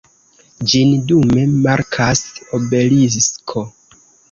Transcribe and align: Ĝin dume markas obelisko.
Ĝin 0.71 0.93
dume 1.11 1.43
markas 1.67 2.25
obelisko. 2.61 3.67